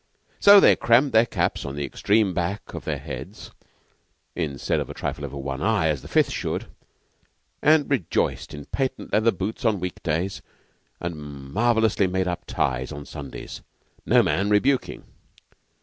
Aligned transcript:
So 0.39 0.59
they 0.59 0.75
crammed 0.75 1.11
their 1.11 1.27
caps 1.27 1.63
at 1.63 1.75
the 1.75 1.85
extreme 1.85 2.33
back 2.33 2.73
of 2.73 2.85
their 2.85 2.97
heads, 2.97 3.51
instead 4.35 4.79
of 4.79 4.89
a 4.89 4.95
trifle 4.95 5.23
over 5.23 5.37
one 5.37 5.61
eye 5.61 5.89
as 5.89 6.01
the 6.01 6.07
Fifth 6.07 6.31
should, 6.31 6.65
and 7.61 7.87
rejoiced 7.87 8.51
in 8.55 8.65
patent 8.65 9.13
leather 9.13 9.29
boots 9.29 9.63
on 9.63 9.79
week 9.79 10.01
days, 10.01 10.41
and 10.99 11.53
marvellous 11.53 11.99
made 11.99 12.27
up 12.27 12.45
ties 12.47 12.91
on 12.91 13.05
Sundays 13.05 13.61
no 14.03 14.23
man 14.23 14.49
rebuking. 14.49 15.03